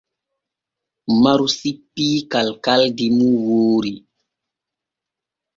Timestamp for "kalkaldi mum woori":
2.31-3.93